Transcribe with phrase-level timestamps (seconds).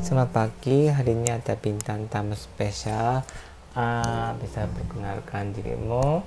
[0.00, 3.20] Selamat pagi, hari ini ada bintang tamu spesial.
[3.76, 6.24] Ah, bisa perkenalkan dirimu.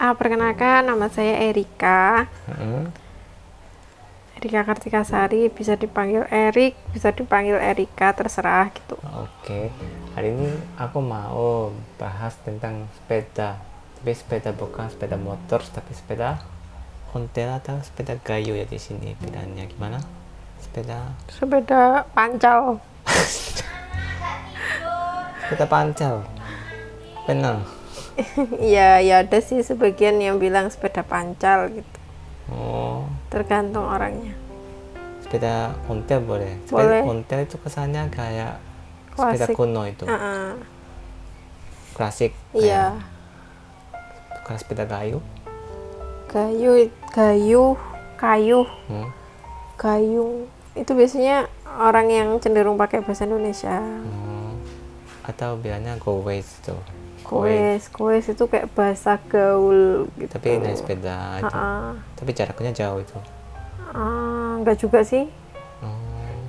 [0.00, 2.24] Ah, perkenalkan nama saya Erika.
[2.48, 2.88] Hmm,
[4.40, 8.96] Erika Kartika Sari, bisa dipanggil Erik, bisa dipanggil Erika, terserah gitu.
[9.04, 9.68] Oke,
[10.16, 10.48] hari ini
[10.80, 11.68] aku mau
[12.00, 13.60] bahas tentang sepeda.
[14.00, 16.40] Tapi sepeda bukan sepeda motor, tapi sepeda
[17.12, 19.12] ontel atau sepeda kayu ya di sini.
[19.20, 20.00] Bedanya gimana?
[20.58, 22.82] Sepeda Sepeda pancal.
[25.40, 26.14] sepeda pancal.
[27.24, 27.64] Benar.
[28.58, 31.98] Iya, ya ada sih sebagian yang bilang sepeda pancal gitu.
[32.48, 34.34] Oh, Tergantung orangnya.
[35.22, 36.56] sepeda ontel boleh.
[36.64, 37.02] Sepeda Boleh.
[37.04, 38.56] ontel itu kesannya kayak
[39.12, 39.54] sepeda Klasik.
[39.54, 40.04] kuno itu.
[40.04, 40.50] Ah, ah.
[41.92, 42.32] Klasik.
[42.50, 42.96] Iya.
[44.40, 45.20] Bukan sepeda kayu.
[46.26, 47.76] Kayu, kayu,
[48.16, 49.08] kayu, Hmm.
[49.78, 50.50] Kayu.
[50.74, 51.46] Itu biasanya
[51.78, 53.78] orang yang cenderung pakai bahasa Indonesia.
[53.78, 54.58] Hmm.
[55.22, 56.76] Atau bilangnya go waste itu.
[57.28, 60.32] Koes, koes itu kayak bahasa gaul gitu.
[60.32, 61.56] Tapi naik sepeda itu.
[62.16, 63.18] Tapi jaraknya jauh itu.
[63.92, 65.28] Ah, enggak juga sih.
[65.84, 65.94] Oh.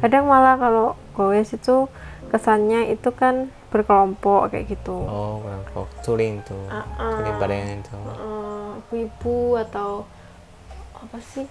[0.02, 1.86] kadang malah kalau goes itu
[2.34, 6.58] kesannya itu kan berkelompok kayak gitu Oh, kelompok touring tuh.
[6.98, 7.94] Touring bareng itu.
[7.94, 10.08] Eh, ibu-ibu atau
[10.98, 11.46] apa sih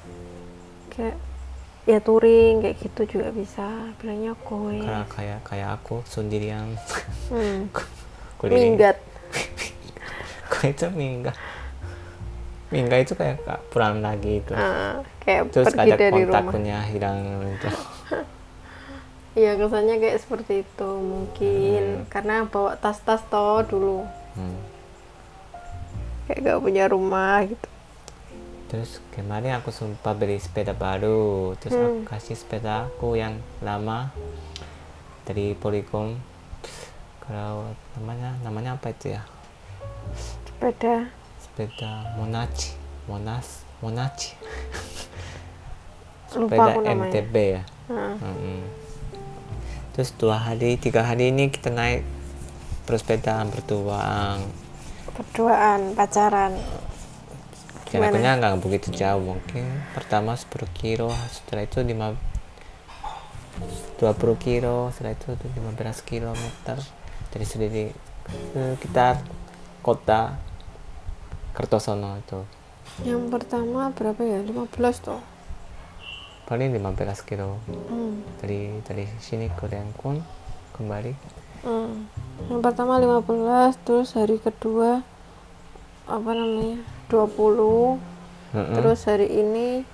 [0.90, 1.16] kayak
[1.88, 3.64] ya touring kayak gitu juga bisa
[3.96, 6.76] bilangnya goes Karena kayak kayak aku sendirian
[7.32, 7.72] hmm.
[8.52, 9.00] minggat
[10.52, 11.36] Kok itu minggat?
[12.72, 14.52] Minggat itu kayak kak pulang lagi itu.
[14.56, 17.20] Ah, kayak Terus pergi ada dari rumah kontaknya hilang
[17.52, 17.68] itu.
[19.38, 24.02] iya kesannya kayak seperti itu mungkin karena bawa tas-tas toh dulu
[24.38, 24.54] Hmm.
[26.30, 27.68] kayak gak punya rumah gitu
[28.68, 31.56] Terus kemarin aku sumpah beli sepeda baru.
[31.56, 32.04] Terus aku Hmm.
[32.04, 34.12] kasih sepeda aku yang lama
[35.24, 36.20] dari Polygon.
[37.24, 39.24] Kalau namanya namanya apa itu ya?
[40.44, 41.08] sepeda
[41.40, 42.76] Sepeda Monachi,
[43.08, 44.36] Monas, Monachi.
[46.36, 47.62] lupa Sepeda aku namanya MTB ya.
[47.88, 48.14] Ah.
[48.20, 48.60] Mm-mm.
[49.96, 52.04] Terus dua hari, tiga hari ini kita naik
[52.84, 54.36] bersepedaan berdua.
[55.16, 56.52] berduaan pacaran?
[57.88, 59.64] Jaraknya nggak begitu jauh mungkin.
[59.96, 62.16] Pertama 10 kilo, setelah itu 5
[63.98, 66.78] 20 kilo, setelah itu 15 kilometer
[67.32, 67.84] dari sendiri
[68.54, 69.20] sekitar
[69.82, 70.36] kota
[71.56, 72.40] Kertosono itu.
[73.06, 75.20] yang pertama berapa ya 15 tuh
[76.48, 78.40] Paling 15 kilo hmm.
[78.40, 80.24] dari dari sini ke Rengkun
[80.78, 81.12] kembali.
[81.66, 82.06] Hmm.
[82.48, 83.26] yang pertama 15
[83.82, 85.02] terus hari kedua
[86.08, 86.80] apa namanya?
[87.08, 88.00] 20
[88.48, 88.74] Mm-mm.
[88.74, 89.84] terus hari ini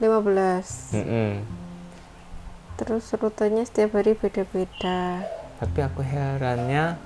[0.00, 1.44] 15 Mm-mm.
[2.76, 5.20] terus rutenya setiap hari beda-beda.
[5.60, 6.96] Tapi aku herannya,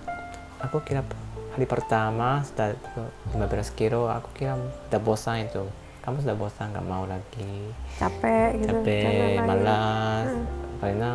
[0.63, 1.03] aku kira
[1.51, 3.03] hari pertama itu
[3.35, 3.43] 15
[3.75, 5.67] kilo, aku kira udah bosan itu.
[6.07, 10.47] Kamu sudah bosan nggak mau lagi, capek gitu capek, malas, Hmm.
[10.79, 11.11] karena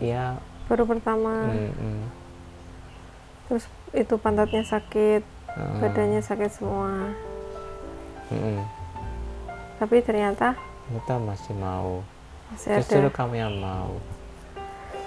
[0.00, 0.24] ya,
[0.64, 1.52] baru pertama.
[1.52, 2.02] Mm, mm,
[3.44, 5.22] terus itu pantatnya sakit
[5.54, 7.14] mm, badannya sakit semua
[8.28, 8.60] mm, mm.
[9.78, 12.04] tapi ternyata kita masih mau.
[12.52, 13.96] masih Justru ada kamu yang mau.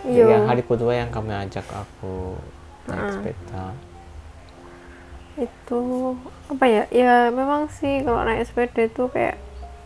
[0.04, 2.34] iya Yang hari kedua yang kamu ajak aku
[2.86, 3.12] naik Ah.
[3.14, 3.66] sepeda.
[5.38, 5.82] itu
[6.50, 9.38] apa ya ya memang sih kalau naik sepeda itu kayak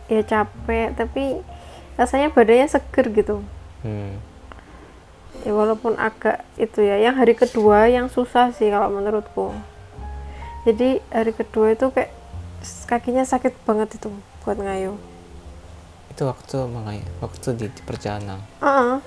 [0.08, 1.44] ya capek tapi
[1.94, 3.36] rasanya badannya seger gitu
[3.82, 4.16] Hmm.
[5.42, 9.50] Ya walaupun agak itu ya yang hari kedua yang susah sih kalau menurutku.
[10.62, 12.10] Jadi hari kedua itu kayak
[12.86, 14.06] kakinya sakit banget itu
[14.40, 14.94] buat ngayuh
[16.08, 18.38] Itu waktu mengai- waktu di, di perjalanan.
[18.58, 19.02] Ah,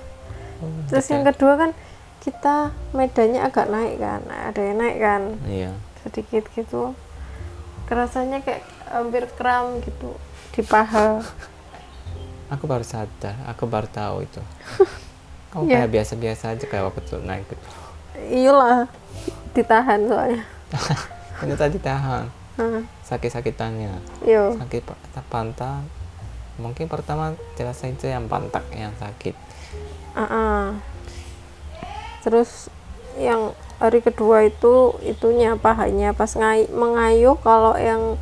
[0.56, 1.70] Oh, terus yang kedua kan
[2.18, 5.22] kita medannya agak naik kan ada yang naik kan.
[5.44, 5.72] Iya.
[6.00, 6.96] sedikit gitu.
[7.84, 10.16] Kerasanya kayak hampir kram gitu
[10.50, 11.20] di paha.
[12.56, 14.38] Aku baru sadar, aku baru tahu itu.
[15.56, 15.76] Kamu Iya.
[15.78, 17.66] kayak biasa-biasa aja kayak waktu naik gitu.
[18.28, 18.84] iyalah
[19.50, 20.44] ditahan soalnya
[21.36, 22.24] Ternyata ditahan
[22.56, 23.92] Ah, sakit-sakitannya.
[24.22, 25.84] yo Sakit pa- pantat.
[26.56, 29.36] Mungkin pertama terasa itu yang pantat yang sakit.
[30.12, 30.64] Ah, ah.
[32.22, 32.72] terus
[33.14, 38.16] yang hari kedua itu itunya pahanya pas ngai, mengayuh kalau yang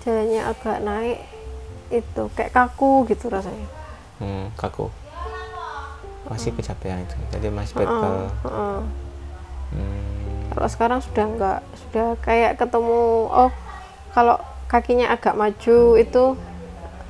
[0.00, 1.18] jalannya agak naik
[1.88, 3.66] itu kayak kaku gitu rasanya
[4.16, 4.86] Hmm, kaku.
[6.30, 7.16] Masih kecapean itu.
[7.28, 8.18] Jadi masih Heeh, betul.
[8.46, 8.80] heeh.
[9.70, 13.50] Hmm, kalau sekarang sudah enggak sudah kayak ketemu oh
[14.10, 14.36] kalau
[14.66, 16.24] kakinya agak maju itu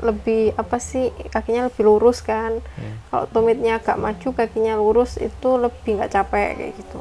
[0.00, 2.96] lebih apa sih kakinya lebih lurus kan Hmm.
[3.08, 7.00] kalau tumitnya agak maju kakinya lurus itu lebih nggak capek kayak gitu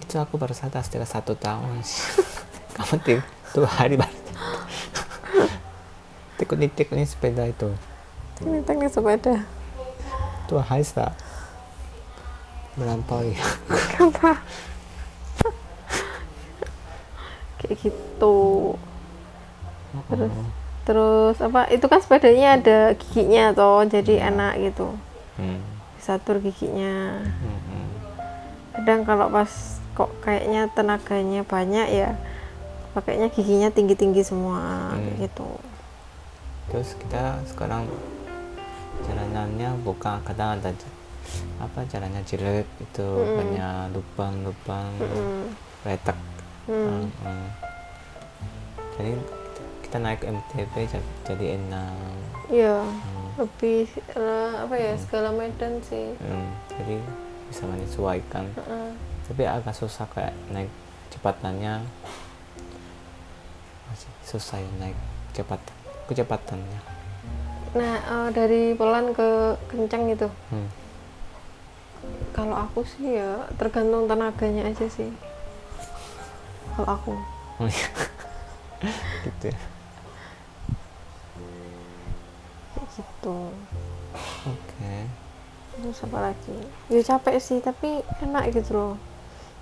[0.00, 1.80] itu aku baru sadar setelah satu tahun
[2.76, 3.18] kamu tim
[3.52, 4.16] dua hari baru
[6.40, 7.68] teknik teknik sepeda itu
[8.44, 9.44] ini teknik sepeda
[10.52, 11.16] dua hari tak
[12.76, 13.32] melampaui
[14.04, 14.36] apa
[17.56, 18.36] kayak gitu.
[20.08, 20.32] Terus
[20.82, 21.70] terus apa?
[21.70, 24.92] Itu kan sepedanya ada giginya toh jadi enak gitu.
[25.40, 25.64] Hmm.
[25.96, 27.22] bisa atur giginya.
[27.24, 27.88] Hmm, hmm.
[28.76, 29.48] kadang kalau pas
[29.94, 32.10] kok kayaknya tenaganya banyak ya
[32.92, 35.22] pakainya giginya tinggi-tinggi semua kayak Hmm.
[35.24, 35.48] gitu.
[36.68, 37.86] Terus kita sekarang
[39.04, 40.70] jalanannya bukan kadang ada
[41.58, 43.36] apa jalannya jelek itu Mm-mm.
[43.36, 45.44] banyak lubang-lubang Mm,
[45.82, 46.18] retak
[46.66, 46.72] mm.
[46.72, 47.46] Hmm, hmm.
[48.92, 49.12] jadi
[49.82, 51.94] kita naik MTB ja- jadi enak
[52.48, 56.48] iya Hmm, lebih eh, apa ya segala medan sih hmm.
[56.70, 56.94] jadi
[57.48, 58.90] bisa menyesuaikan Heeh.
[59.24, 60.68] tapi agak susah kayak naik
[61.06, 61.80] kecepatannya
[63.86, 64.96] masih susah ya naik
[65.32, 65.60] cepat
[66.06, 66.80] kecepatannya
[67.72, 69.28] nah eh, dari pelan ke
[69.68, 70.28] kencang gitu.
[70.50, 70.68] Hmm.
[72.32, 75.12] kalau aku sih ya tergantung tenaganya aja sih.
[76.72, 77.12] Kalau aku.
[77.60, 77.88] Oh, iya.
[79.28, 79.58] gitu ya.
[82.92, 83.38] Gitu.
[84.48, 84.94] Oke.
[85.72, 86.56] Terus apa lagi?
[86.88, 88.94] Ya capek sih tapi enak gitu loh.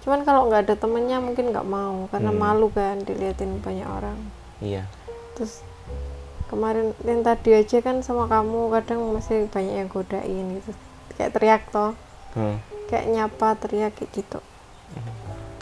[0.01, 2.41] Cuman kalau nggak ada temennya mungkin nggak mau karena Hmm.
[2.41, 4.19] malu kan diliatin banyak orang.
[4.59, 4.87] Iya.
[5.37, 5.61] Terus
[6.51, 10.75] kemarin yang tadi aja kan sama kamu kadang masih banyak yang godain gitu.
[11.15, 11.95] Kayak teriak toh.
[12.31, 12.63] Hmm.
[12.91, 14.39] kayak nyapa teriak kayak gitu.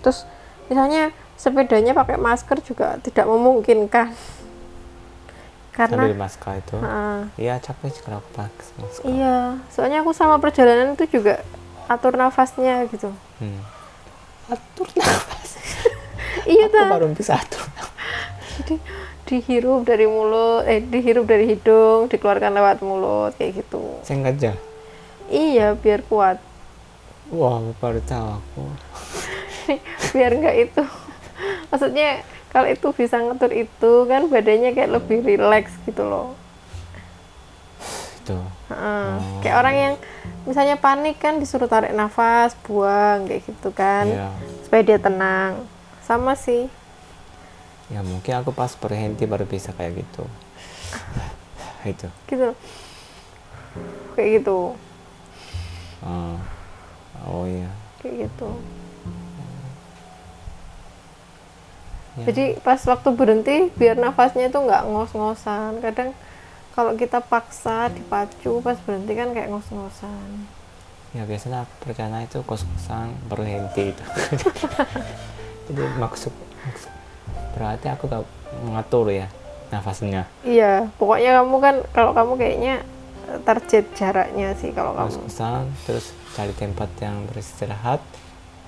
[0.01, 0.25] Terus
[0.73, 4.17] misalnya sepedanya pakai masker juga tidak memungkinkan.
[5.77, 6.77] Sambil karena masker itu.
[7.37, 9.05] Iya capek sih kalau pakai masker.
[9.05, 11.45] Iya soalnya aku sama perjalanan itu juga
[11.85, 13.13] atur nafasnya gitu.
[13.41, 13.61] Hmm.
[14.49, 15.61] atur nafas?
[16.49, 17.69] Iya aku tuh baru bisa atur
[18.59, 18.75] jadi
[19.29, 24.01] dihirup dari mulut eh dihirup dari hidung dikeluarkan lewat mulut kayak gitu.
[24.01, 24.57] Sengaja
[25.29, 26.41] iya biar kuat.
[27.29, 28.65] Wah baru tahu aku.
[30.17, 30.83] Biar nggak itu.
[31.69, 36.33] Maksudnya kalau itu bisa ngatur itu kan badannya kayak lebih rileks gitu loh.
[38.25, 38.41] Itu.
[38.73, 39.09] Heeh.
[39.13, 39.41] Oh.
[39.45, 39.95] kayak orang yang
[40.49, 44.09] misalnya panik kan disuruh tarik nafas buang kayak gitu kan.
[44.09, 44.29] Iya.
[44.65, 45.69] Supaya dia tenang.
[46.01, 46.73] Sama sih
[47.89, 50.25] ya mungkin aku pas berhenti baru bisa kayak gitu.
[51.93, 52.09] Itu.
[52.29, 52.49] Gitu.
[54.13, 54.59] Kayak gitu.
[56.05, 56.39] Ah.
[57.27, 57.71] oh iya.
[58.03, 58.51] Kayak gitu.
[62.19, 62.35] Ya.
[62.35, 65.79] jadi pas waktu berhenti biar nafasnya itu nggak ngos-ngosan.
[65.79, 66.11] Kadang
[66.75, 70.51] kalau kita paksa dipacu pas berhenti kan kayak ngos-ngosan.
[71.15, 74.05] Ya biasanya perjalanan itu kos-kosan berhenti itu.
[75.71, 76.35] Jadi maksud,
[76.67, 76.98] maksud
[77.59, 78.23] berarti aku gak
[78.63, 79.27] mengatur ya
[79.75, 80.31] nafasnya.
[80.47, 82.75] Iya pokoknya kamu kan kalau kamu kayaknya
[83.45, 85.11] target jaraknya sih kalau kamu.
[85.11, 88.01] kos-kosan terus cari tempat yang beristirahat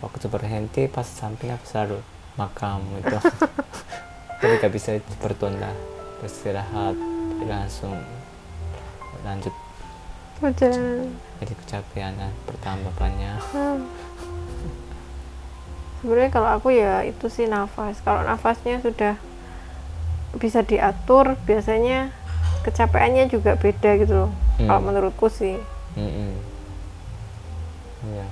[0.04, 2.02] waktu berhenti pas sampingnya selalu
[2.34, 3.16] makam itu.
[4.40, 5.70] Tapi gak bisa bertunda
[6.18, 6.98] beristirahat
[7.46, 7.94] langsung
[9.24, 9.54] lanjut.
[10.40, 11.12] Perjalanan.
[11.40, 13.84] Jadi kecapean dan bertambah banyak Hmm.
[16.00, 19.14] Sebenarnya kalau aku ya itu sih nafas kalau nafasnya sudah
[20.36, 22.10] bisa diatur biasanya
[22.62, 24.68] kecapeannya juga beda gitu loh Hmm.
[24.68, 25.56] kalau menurutku sih
[25.96, 26.36] Mm-mm.
[28.04, 28.26] Iya.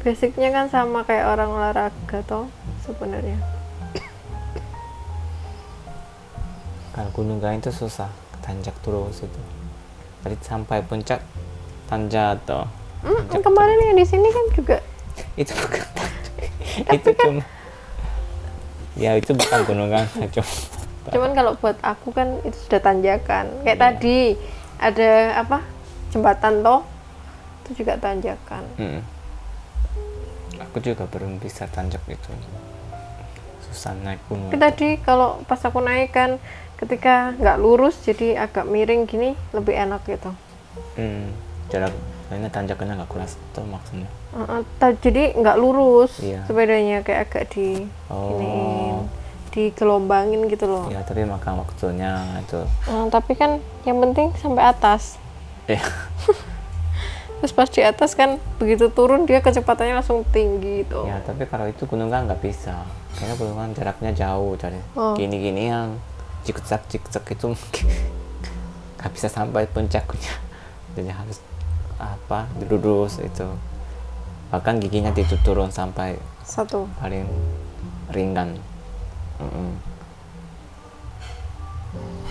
[0.00, 2.44] basicnya kan sama kayak orang olahraga toh
[2.84, 3.40] sebenarnya
[6.92, 8.08] Kalau gunung Gain itu susah,
[8.40, 9.40] tanjak terus itu.
[10.24, 11.20] Tadi sampai puncak
[11.84, 12.64] tanjak toh.
[13.04, 14.76] Hmm, kemarin yang di sini kan juga
[15.36, 15.84] Itu bukan.
[16.96, 17.42] itu cuma
[18.96, 20.48] Ya itu bukan gunung Gain, cuma
[21.06, 23.84] cuman kalau buat aku kan itu sudah tanjakan kayak Iya.
[23.86, 24.18] tadi
[24.76, 25.58] ada apa
[26.10, 26.82] jembatan toh
[27.62, 29.00] itu juga tanjakan Mm.
[30.58, 32.32] Aku juga belum bisa tanjak itu.
[33.62, 34.48] Susah naik gunung.
[34.48, 36.40] tapi tadi kalau pas aku naik kan
[36.76, 40.32] ketika nggak lurus jadi agak miring gini lebih enak gitu
[40.92, 41.32] Hmm.
[41.66, 41.92] Jarak
[42.26, 44.08] lainnya tanjakannya nggak keras itu maksudnya.
[44.34, 46.42] Uh, uh, jadi nggak lurus Iya.
[46.44, 48.34] sepedanya kayak agak di Oh.
[48.34, 48.96] iniin,
[49.50, 52.60] digelombangin gitu loh Ya tapi makan waktunya itu.
[52.84, 55.16] Uh, tapi kan yang penting sampai atas
[55.66, 55.78] Eh,
[57.38, 61.66] terus pas di atas kan begitu turun dia kecepatannya langsung tinggi gitu ya tapi kalau
[61.66, 62.86] itu gunung kan nggak bisa.
[63.12, 65.12] Karena gunung kan jaraknya jauh dari Oh.
[65.12, 65.96] gini-gini yang
[66.42, 67.86] cikcak cikcak itu mungkin
[68.98, 70.34] nggak bisa sampai puncaknya
[70.92, 71.38] jadi harus
[71.96, 73.46] apa lurus itu.
[74.52, 76.86] Bahkan giginya itu turun sampai satu.
[77.00, 77.26] paling
[78.14, 78.56] ringan.
[79.36, 79.76] Mm-mm.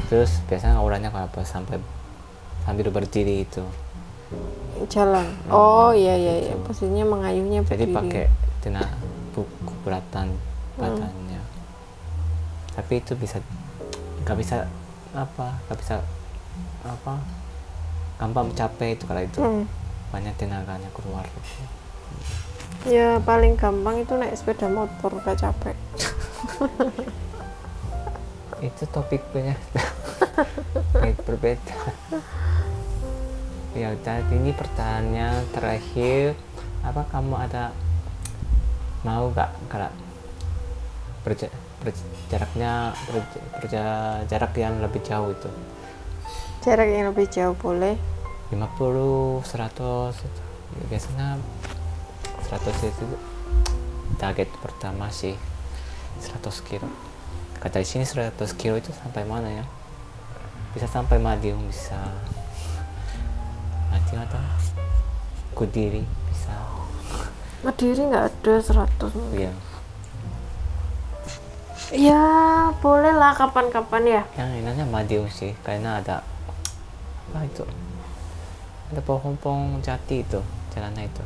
[0.05, 1.81] terus biasanya auranya kalau apa sampai
[2.61, 3.61] sambil berdiri itu.
[4.89, 5.25] Jalan.
[5.49, 6.53] Oh iya iya iya.
[6.61, 7.69] Posisinya mengayuhnya Hmm.
[7.69, 8.25] jadi pakai
[8.61, 8.97] tenaga
[9.33, 10.33] buku beratan
[10.77, 11.41] badannya.
[12.77, 13.41] Tapi itu bisa
[14.25, 14.65] nggak bisa
[15.13, 15.95] apa nggak bisa
[16.83, 17.13] apa
[18.15, 19.39] gampang capek itu kalau itu.
[19.39, 19.65] Hmm.
[20.13, 21.25] banyak tenaganya keluar.
[22.87, 25.75] Ya paling gampang itu naik sepeda motor gak capek.
[28.63, 29.59] Itu topiknya.
[31.27, 31.75] Berbeda.
[33.75, 36.39] Ya udah ini pertanyaan terakhir.
[36.85, 37.75] Apa kamu ada
[39.03, 39.91] mau gak kalau
[41.25, 41.49] berja,
[41.83, 45.49] berj- jaraknya berj- berja- jarak yang lebih jauh itu
[46.65, 47.93] jarak yang lebih jauh boleh?
[48.49, 50.41] 50 100 itu.
[50.89, 51.37] biasanya
[52.49, 53.05] 100 itu
[54.17, 55.37] target pertama sih
[56.25, 56.89] 100 kilo.
[57.61, 59.65] Kata di sini 100 kilo itu sampai mana ya?
[60.73, 62.01] Bisa sampai Madiun bisa
[63.93, 64.41] Madiun atau
[65.53, 66.01] Kudiri
[66.33, 66.51] bisa.
[67.61, 69.53] Madiri nggak ada 100 iya.
[71.93, 72.25] Ya
[72.81, 74.23] boleh lah kapan-kapan ya.
[74.33, 76.24] Yang enaknya Madiun sih karena ada
[77.45, 77.65] itu.
[78.93, 80.41] Ada pohon-pohon jati itu
[80.73, 81.23] jalannya itu.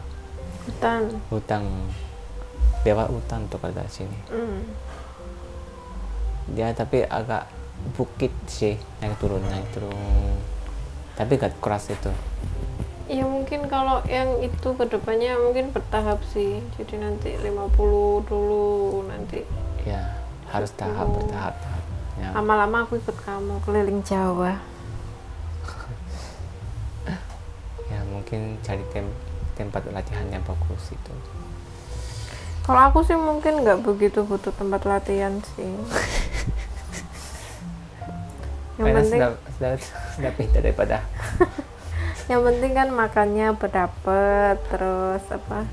[0.69, 1.03] Hutan.
[1.31, 1.63] Hutan.
[2.87, 4.19] Lewat hutan tuh kalau dari sini.
[4.31, 4.61] Hmm.
[6.49, 7.45] dia tapi agak
[7.93, 8.73] bukit sih
[9.05, 9.93] naik turun naik turun.
[11.13, 12.09] Tapi gak keras itu.
[13.05, 16.57] Ya mungkin kalau yang itu ke depannya mungkin bertahap sih.
[16.73, 19.45] Jadi nanti 50 dulu nanti
[19.87, 20.01] ya
[20.49, 21.83] harus tahap bertahap tahap
[22.17, 22.29] ya.
[22.35, 24.57] lama-lama aku ikut kamu keliling Jawa
[27.89, 27.99] ya
[28.29, 29.17] mungkin cari tem-
[29.57, 31.13] tempat latihan yang bagus itu.
[32.61, 35.65] Kalau aku sih mungkin nggak begitu butuh tempat latihan sih.
[38.77, 39.71] Yang karena penting sudah sudah
[40.13, 40.97] sudah daripada
[42.31, 45.67] yang penting kan makannya berdapet terus apa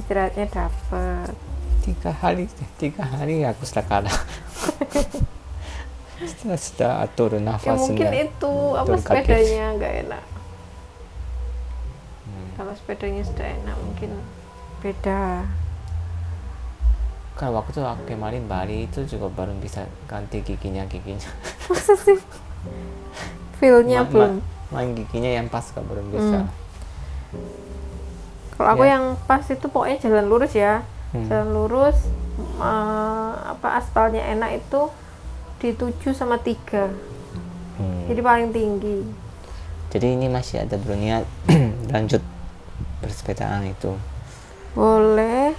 [0.00, 1.34] istirahatnya dapet
[1.84, 2.48] tiga hari
[2.80, 4.14] tiga hari aku sudah kalah.
[6.18, 7.78] Sudah sudah atur ya nafasnya.
[7.78, 10.37] mungkin itu apa sepedanya nggak enak.
[12.58, 14.10] Kalau sepedanya sudah enak mungkin
[14.78, 15.46] beda
[17.32, 21.30] kan waktu aku kemarin Bali itu juga baru bisa ganti giginya giginya
[21.70, 22.18] masa sih
[23.56, 26.42] feelnya Ma- belum ma- main giginya yang pas kok belum bisa
[27.28, 27.44] Hmm.
[28.54, 28.96] kalau aku Ya.
[28.96, 31.24] yang pas itu pokoknya jalan lurus ya Hmm.
[31.24, 31.98] jalan lurus
[32.58, 34.90] eh, apa aspalnya enak itu
[35.58, 36.90] di 7 sama 3
[37.76, 38.02] Hmm.
[38.08, 39.06] jadi paling tinggi
[39.88, 41.22] jadi ini masih ada berniat
[41.94, 42.18] lanjut
[42.98, 43.94] bersepedaan itu.
[44.74, 45.54] Boleh.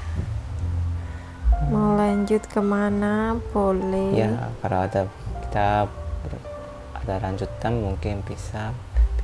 [1.69, 3.36] Mau lanjut ke mana?
[3.51, 4.15] Boleh.
[4.15, 4.31] Ya
[4.63, 5.01] kalau ada
[5.43, 5.86] kita
[6.96, 8.72] ada lanjutan mungkin bisa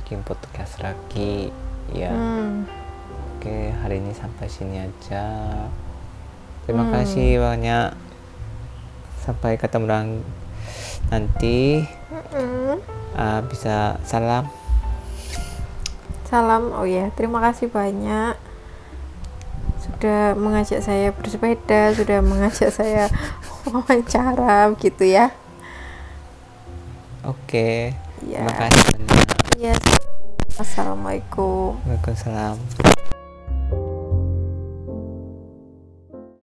[0.00, 1.48] bikin podcast lagi.
[1.94, 2.10] Ya.
[2.10, 2.66] Hmm.
[3.38, 5.24] oke hari ini sampai sini aja.
[6.66, 6.92] Terima Hmm.
[6.98, 7.94] kasih banyak.
[9.22, 9.86] Sampai ketemu
[11.10, 11.86] nanti.
[12.10, 12.78] Mm-mm.
[13.14, 14.50] Ah, bisa salam
[16.36, 18.36] Salam, oh ya, terima kasih banyak
[19.80, 23.08] sudah mengajak saya bersepeda, sudah mengajak saya
[23.64, 25.32] wawancara gitu ya.
[27.24, 28.44] oke Ya.
[28.44, 29.74] terima kasih banyak Iya.
[30.60, 31.80] Assalamualaikum.
[31.88, 32.60] Waalaikumsalam